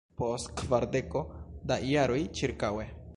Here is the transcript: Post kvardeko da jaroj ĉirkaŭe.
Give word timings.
Post 0.19 0.47
kvardeko 0.61 1.21
da 1.73 1.79
jaroj 1.93 2.19
ĉirkaŭe. 2.41 2.93